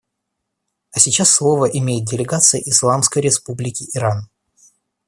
[0.93, 4.31] А сейчас слово имеет делегация Исламской Республики Иран.